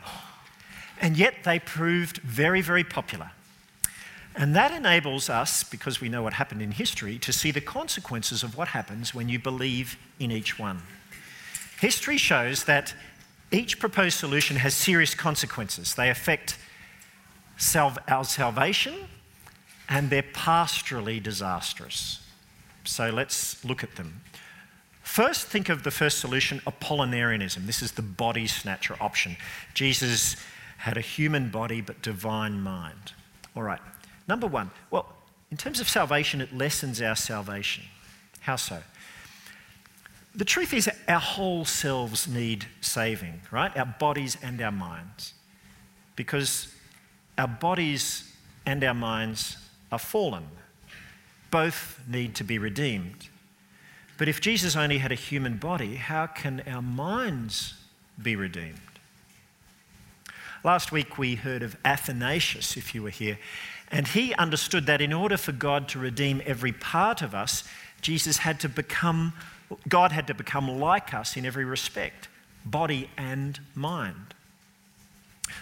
[1.00, 3.30] And yet they proved very, very popular.
[4.38, 8.44] And that enables us, because we know what happened in history, to see the consequences
[8.44, 10.80] of what happens when you believe in each one.
[11.80, 12.94] History shows that
[13.50, 15.94] each proposed solution has serious consequences.
[15.96, 16.56] They affect
[18.08, 18.94] our salvation
[19.88, 22.20] and they're pastorally disastrous.
[22.84, 24.20] So let's look at them.
[25.02, 27.66] First, think of the first solution Apollinarianism.
[27.66, 29.36] This is the body snatcher option.
[29.74, 30.36] Jesus
[30.76, 33.12] had a human body but divine mind.
[33.56, 33.80] All right,
[34.28, 35.06] number one, well,
[35.50, 37.84] in terms of salvation, it lessens our salvation.
[38.40, 38.82] How so?
[40.34, 43.74] The truth is, our whole selves need saving, right?
[43.76, 45.34] Our bodies and our minds.
[46.14, 46.72] Because
[47.36, 48.32] our bodies
[48.66, 49.56] and our minds
[49.90, 50.44] are fallen.
[51.50, 53.28] Both need to be redeemed.
[54.18, 57.74] But if Jesus only had a human body, how can our minds
[58.20, 58.80] be redeemed?
[60.64, 63.38] Last week we heard of Athanasius, if you were here,
[63.90, 67.64] and he understood that in order for God to redeem every part of us,
[68.00, 69.32] Jesus had to become,
[69.88, 72.28] God had to become like us in every respect,
[72.64, 74.34] body and mind.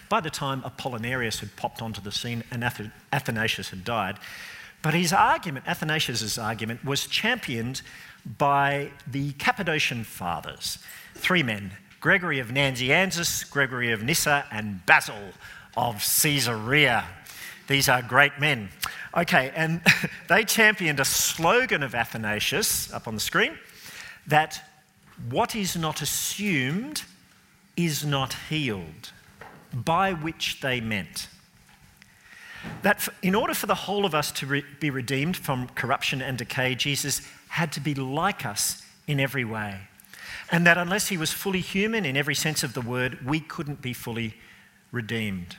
[0.09, 2.63] By the time Apollinarius had popped onto the scene and
[3.11, 4.17] Athanasius had died,
[4.81, 7.81] but his argument, Athanasius' argument, was championed
[8.37, 10.79] by the Cappadocian fathers,
[11.15, 15.33] three men Gregory of Nazianzus, Gregory of Nyssa, and Basil
[15.75, 17.05] of Caesarea.
[17.67, 18.69] These are great men.
[19.15, 19.81] Okay, and
[20.29, 23.57] they championed a slogan of Athanasius up on the screen
[24.25, 24.61] that
[25.29, 27.03] what is not assumed
[27.75, 29.11] is not healed,
[29.73, 31.27] by which they meant
[32.81, 36.37] that in order for the whole of us to re- be redeemed from corruption and
[36.37, 39.81] decay, Jesus had to be like us in every way.
[40.51, 43.81] And that unless he was fully human in every sense of the word, we couldn't
[43.81, 44.35] be fully
[44.91, 45.57] redeemed.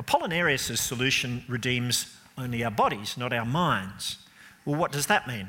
[0.00, 4.18] Apollinarius' solution redeems only our bodies, not our minds.
[4.64, 5.48] Well, what does that mean?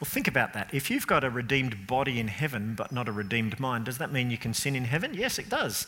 [0.00, 0.72] Well, think about that.
[0.72, 4.12] If you've got a redeemed body in heaven but not a redeemed mind, does that
[4.12, 5.14] mean you can sin in heaven?
[5.14, 5.86] Yes, it does.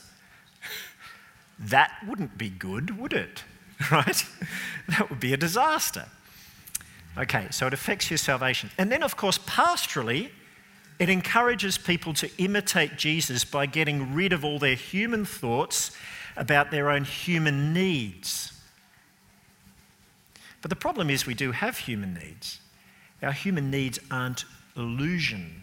[1.58, 3.44] That wouldn't be good, would it?
[3.90, 4.24] Right?
[4.88, 6.06] That would be a disaster.
[7.18, 8.70] Okay, so it affects your salvation.
[8.78, 10.30] And then, of course, pastorally,
[10.98, 15.90] it encourages people to imitate Jesus by getting rid of all their human thoughts
[16.36, 18.52] about their own human needs.
[20.62, 22.60] But the problem is, we do have human needs.
[23.22, 24.44] Our human needs aren't
[24.76, 25.62] illusion.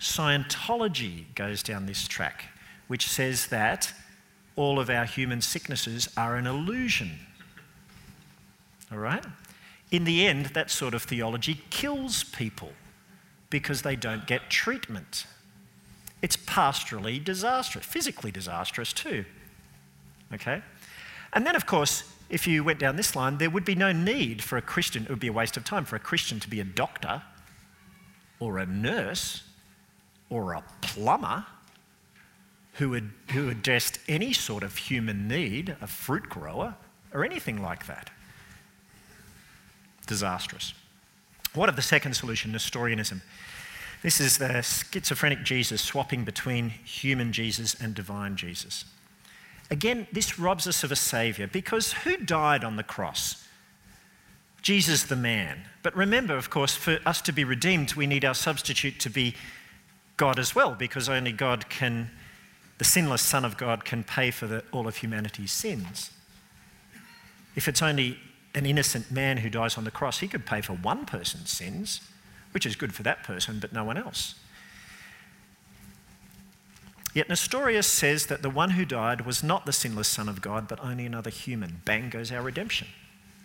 [0.00, 2.44] Scientology goes down this track,
[2.88, 3.92] which says that
[4.54, 7.18] all of our human sicknesses are an illusion.
[8.92, 9.24] All right?
[9.90, 12.72] In the end, that sort of theology kills people
[13.50, 15.26] because they don't get treatment.
[16.20, 19.24] It's pastorally disastrous, physically disastrous too.
[20.32, 20.62] Okay?
[21.32, 24.42] And then, of course, if you went down this line, there would be no need
[24.42, 26.60] for a Christian, it would be a waste of time for a Christian to be
[26.60, 27.22] a doctor
[28.40, 29.42] or a nurse
[30.30, 31.46] or a plumber
[32.74, 36.76] who, would, who addressed any sort of human need, a fruit grower,
[37.12, 38.10] or anything like that.
[40.06, 40.74] Disastrous.
[41.54, 43.22] What of the second solution, Nestorianism?
[44.02, 48.84] This is the schizophrenic Jesus swapping between human Jesus and divine Jesus.
[49.70, 53.46] Again, this robs us of a saviour because who died on the cross?
[54.62, 55.60] Jesus the man.
[55.82, 59.34] But remember, of course, for us to be redeemed, we need our substitute to be
[60.16, 62.10] God as well, because only God can
[62.78, 66.12] the sinless Son of God can pay for the, all of humanity's sins.
[67.56, 68.18] If it's only
[68.54, 72.00] an innocent man who dies on the cross, he could pay for one person's sins,
[72.52, 74.34] which is good for that person, but no one else.
[77.14, 80.68] Yet Nestorius says that the one who died was not the sinless Son of God,
[80.68, 81.82] but only another human.
[81.84, 82.88] Bang goes our redemption,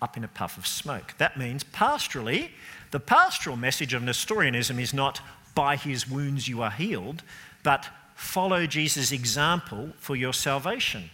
[0.02, 1.13] up in a puff of smoke.
[1.18, 2.52] That means, pastorally,
[2.92, 5.22] the pastoral message of Nestorianism is not
[5.56, 7.24] by his wounds you are healed,
[7.63, 11.10] but follow Jesus' example for your salvation.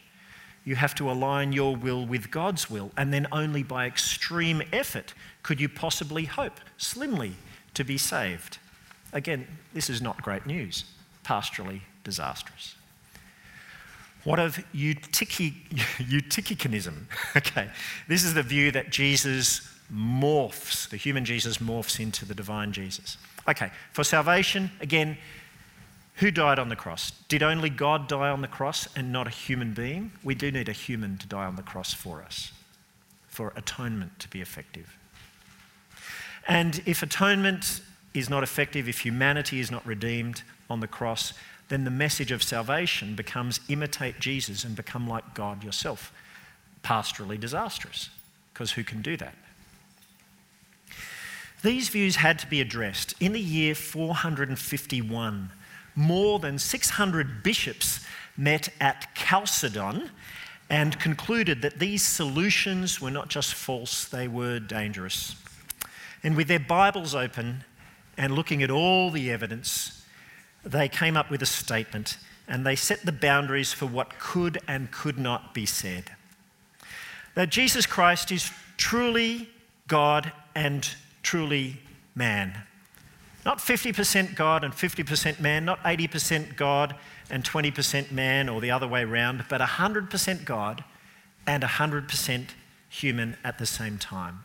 [0.69, 5.15] You have to align your will with God's will, and then only by extreme effort
[5.41, 7.32] could you possibly hope, slimly,
[7.73, 8.60] to be saved.
[9.12, 10.84] Again, this is not great news,
[11.25, 12.75] pastorally disastrous.
[14.24, 17.05] What of eutychianism?
[17.36, 17.72] okay,
[18.07, 23.17] this is the view that Jesus morphs, the human Jesus morphs into the divine Jesus.
[23.47, 25.17] Okay, for salvation, again,
[26.20, 27.11] who died on the cross?
[27.30, 30.11] Did only God die on the cross and not a human being?
[30.22, 32.51] We do need a human to die on the cross for us,
[33.28, 34.97] for atonement to be effective.
[36.45, 37.82] And if atonement
[38.13, 41.34] is not effective, if humanity is not redeemed on the cross,
[41.70, 46.11] then the message of salvation becomes imitate Jesus and become like God yourself.
[46.84, 48.09] Pastorally disastrous,
[48.51, 49.36] because who can do that?
[51.61, 53.13] These views had to be addressed.
[53.22, 55.51] In the year 451,
[56.00, 58.06] more than 600 bishops
[58.38, 60.10] met at Chalcedon
[60.70, 65.36] and concluded that these solutions were not just false, they were dangerous.
[66.24, 67.66] And with their Bibles open
[68.18, 70.06] and looking at all the evidence,
[70.64, 74.91] they came up with a statement and they set the boundaries for what could and
[74.91, 76.12] could not be said.
[77.36, 79.50] That Jesus Christ is truly
[79.88, 80.88] God and
[81.24, 81.78] truly
[82.16, 82.64] man.
[83.45, 86.95] Not 50% God and 50% man, not 80% God
[87.29, 90.83] and 20% man or the other way around, but 100% God
[91.47, 92.45] and 100%
[92.89, 94.43] human at the same time.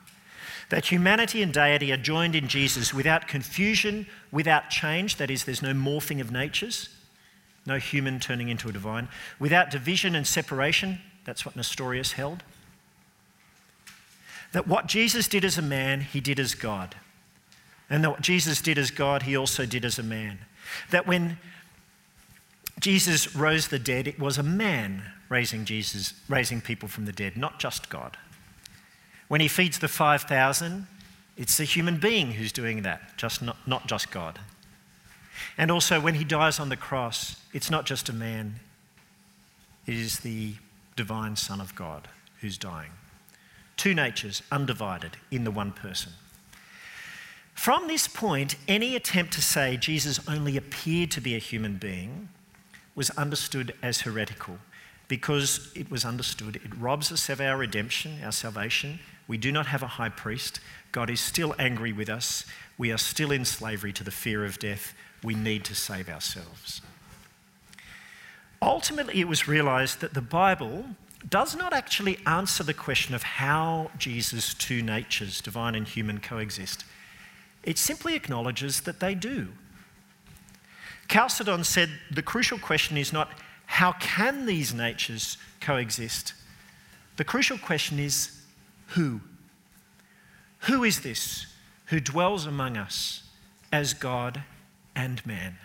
[0.70, 5.62] That humanity and deity are joined in Jesus without confusion, without change, that is, there's
[5.62, 6.88] no morphing of natures,
[7.66, 12.42] no human turning into a divine, without division and separation, that's what Nestorius held.
[14.52, 16.94] That what Jesus did as a man, he did as God.
[17.90, 20.38] And that what Jesus did as God, he also did as a man.
[20.90, 21.38] That when
[22.80, 27.36] Jesus rose the dead, it was a man raising Jesus, raising people from the dead,
[27.36, 28.16] not just God.
[29.28, 30.86] When he feeds the 5,000,
[31.36, 34.38] it's a human being who's doing that, just not, not just God.
[35.58, 38.60] And also, when he dies on the cross, it's not just a man,
[39.86, 40.54] it is the
[40.96, 42.08] divine Son of God
[42.40, 42.90] who's dying.
[43.76, 46.12] Two natures, undivided in the one person.
[47.54, 52.28] From this point, any attempt to say Jesus only appeared to be a human being
[52.94, 54.58] was understood as heretical
[55.08, 58.98] because it was understood it robs us of our redemption, our salvation.
[59.26, 60.60] We do not have a high priest.
[60.92, 62.44] God is still angry with us.
[62.76, 64.94] We are still in slavery to the fear of death.
[65.22, 66.82] We need to save ourselves.
[68.60, 70.86] Ultimately, it was realized that the Bible
[71.28, 76.84] does not actually answer the question of how Jesus' two natures, divine and human, coexist.
[77.64, 79.48] It simply acknowledges that they do.
[81.08, 83.30] Chalcedon said the crucial question is not
[83.66, 86.34] how can these natures coexist?
[87.16, 88.40] The crucial question is
[88.88, 89.20] who?
[90.60, 91.46] Who is this
[91.86, 93.22] who dwells among us
[93.72, 94.42] as God
[94.94, 95.56] and man?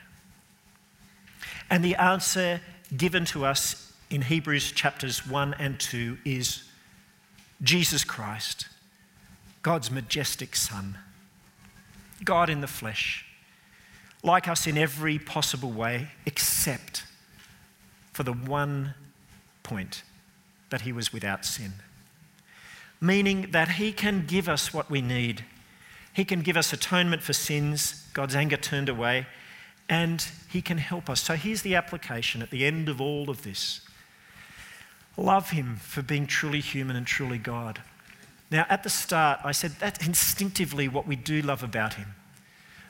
[1.69, 2.61] And the answer
[2.95, 6.63] given to us in Hebrews chapters 1 and 2 is
[7.61, 8.67] Jesus Christ,
[9.61, 10.97] God's majestic Son,
[12.23, 13.25] God in the flesh,
[14.23, 17.03] like us in every possible way, except
[18.13, 18.93] for the one
[19.63, 20.03] point
[20.69, 21.73] that he was without sin.
[23.01, 25.45] Meaning that he can give us what we need.
[26.13, 29.27] He can give us atonement for sins, God's anger turned away,
[29.87, 31.21] and he can help us.
[31.21, 33.81] So here's the application at the end of all of this
[35.17, 37.81] love him for being truly human and truly God.
[38.51, 42.15] Now, at the start, I said that's instinctively what we do love about him.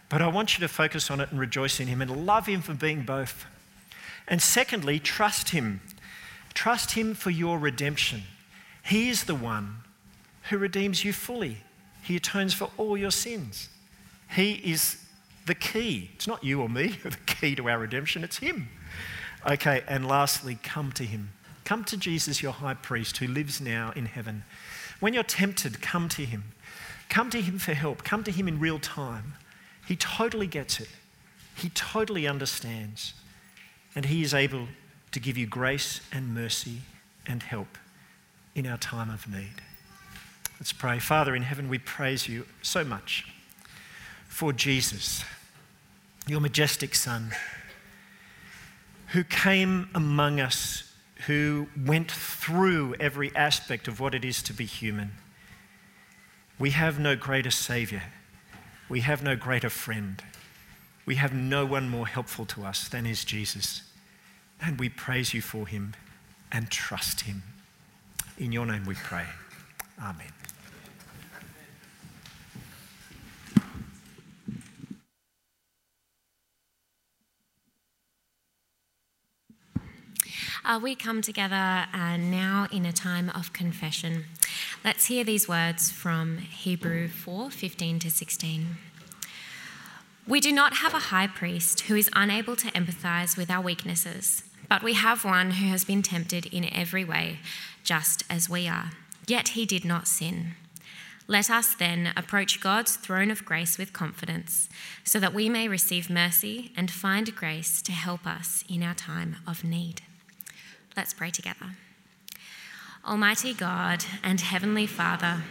[0.08, 2.62] But I want you to focus on it and rejoice in him and love him
[2.62, 3.46] for being both.
[4.28, 5.82] And secondly, trust him.
[6.54, 8.24] Trust him for your redemption.
[8.84, 9.78] He is the one
[10.50, 11.58] who redeems you fully,
[12.02, 13.70] he atones for all your sins.
[14.36, 15.04] He is
[15.46, 16.12] the key.
[16.16, 18.70] It's not you or me, the key to our redemption, it's him.
[19.50, 21.32] Okay, and lastly, come to him.
[21.66, 24.44] Come to Jesus, your high priest, who lives now in heaven.
[25.00, 26.44] When you're tempted, come to him.
[27.10, 28.04] Come to him for help.
[28.04, 29.34] Come to him in real time.
[29.88, 30.90] He totally gets it,
[31.56, 33.14] he totally understands.
[33.96, 34.68] And he is able
[35.12, 36.82] to give you grace and mercy
[37.26, 37.78] and help
[38.54, 39.62] in our time of need.
[40.60, 41.00] Let's pray.
[41.00, 43.26] Father in heaven, we praise you so much
[44.28, 45.24] for Jesus,
[46.28, 47.32] your majestic Son,
[49.08, 50.89] who came among us
[51.30, 55.12] who went through every aspect of what it is to be human.
[56.58, 58.02] We have no greater Savior.
[58.90, 60.24] We have no greater friend.
[61.06, 63.84] We have no one more helpful to us than is Jesus.
[64.60, 65.94] And we praise you for him
[66.52, 67.44] and trust him.
[68.40, 69.26] In your name we pray.
[70.02, 70.39] Amen.
[80.70, 84.26] Uh, we come together uh, now in a time of confession.
[84.86, 88.78] Let's hear these words from Hebrew 4 15 to 16.
[90.28, 94.44] We do not have a high priest who is unable to empathize with our weaknesses,
[94.70, 97.40] but we have one who has been tempted in every way,
[97.84, 98.92] just as we are.
[99.26, 100.52] Yet he did not sin.
[101.28, 104.70] Let us then approach God's throne of grace with confidence,
[105.04, 109.38] so that we may receive mercy and find grace to help us in our time
[109.48, 110.04] of need.
[111.00, 111.78] Let's pray together.
[113.08, 115.44] Almighty God and Heavenly Father,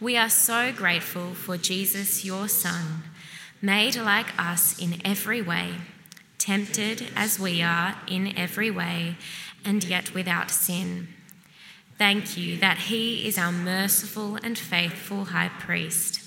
[0.00, 3.02] we are so grateful for Jesus, your Son,
[3.60, 5.74] made like us in every way,
[6.38, 9.18] tempted as we are in every way,
[9.62, 11.08] and yet without sin.
[11.98, 16.22] Thank you that He is our merciful and faithful high priest.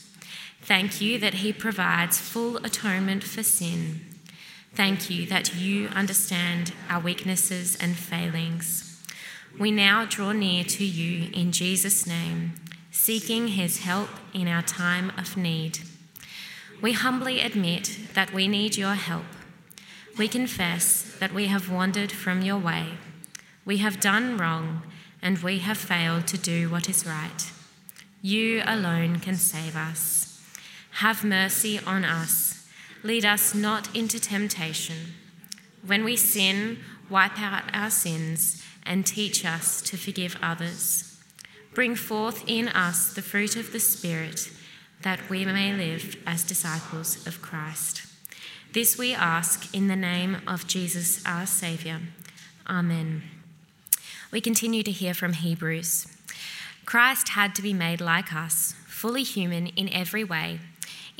[0.61, 4.10] Thank you that He provides full atonement for sin.
[4.73, 9.03] Thank you that you understand our weaknesses and failings.
[9.59, 12.53] We now draw near to you in Jesus' name,
[12.89, 15.79] seeking His help in our time of need.
[16.81, 19.25] We humbly admit that we need your help.
[20.17, 22.93] We confess that we have wandered from your way.
[23.65, 24.83] We have done wrong
[25.21, 27.51] and we have failed to do what is right.
[28.21, 30.41] You alone can save us.
[30.95, 32.50] Have mercy on us.
[33.03, 34.97] Lead us not into temptation.
[35.85, 36.79] When we sin,
[37.09, 41.19] wipe out our sins and teach us to forgive others.
[41.73, 44.51] Bring forth in us the fruit of the Spirit,
[45.03, 48.03] that we may live as disciples of Christ.
[48.73, 51.99] This we ask in the name of Jesus our Saviour.
[52.67, 53.23] Amen.
[54.31, 56.07] We continue to hear from Hebrews.
[56.85, 60.59] Christ had to be made like us, fully human in every way,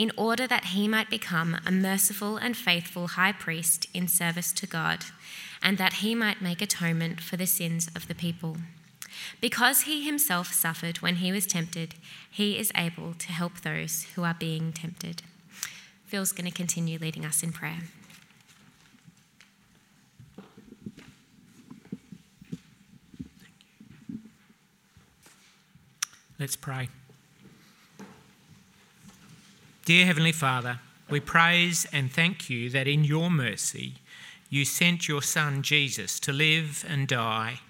[0.02, 4.66] in order that he might become a merciful and faithful high priest in service to
[4.66, 5.06] God,
[5.62, 8.58] and that he might make atonement for the sins of the people.
[9.40, 11.94] Because he himself suffered when he was tempted,
[12.32, 15.22] he is able to help those who are being tempted.
[16.08, 17.82] Phil's going to continue leading us in prayer.
[26.40, 26.90] Let's pray.
[29.84, 30.80] Dear Heavenly Father,
[31.10, 33.96] we praise and thank you that in your mercy
[34.48, 37.62] you sent your Son Jesus to live and die,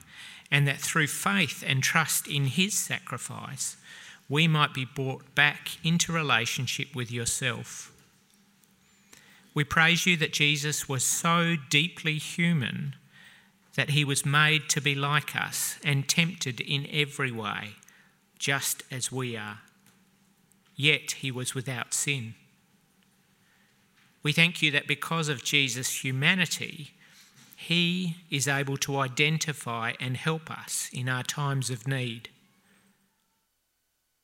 [0.51, 3.77] and that through faith and trust in his sacrifice,
[4.27, 7.93] we might be brought back into relationship with yourself.
[9.53, 12.95] We praise you that Jesus was so deeply human
[13.75, 17.75] that he was made to be like us and tempted in every way
[18.37, 19.59] just as we are.
[20.75, 22.35] Yet he was without sin.
[24.23, 26.91] We thank you that because of Jesus' humanity,
[27.55, 32.29] he is able to identify and help us in our times of need.